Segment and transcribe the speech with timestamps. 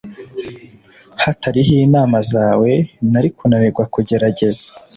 [1.21, 2.71] Hatariho inama zawe,
[3.11, 4.65] nari kunanirwa kugerageza.